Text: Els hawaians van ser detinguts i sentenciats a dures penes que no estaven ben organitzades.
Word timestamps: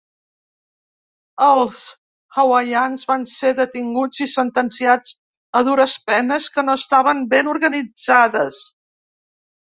Els 1.47 1.81
hawaians 2.39 3.05
van 3.11 3.25
ser 3.33 3.51
detinguts 3.59 4.23
i 4.27 4.27
sentenciats 4.37 5.13
a 5.61 5.63
dures 5.69 5.95
penes 6.09 6.49
que 6.57 6.67
no 6.71 6.77
estaven 6.83 7.25
ben 7.37 7.55
organitzades. 7.55 8.61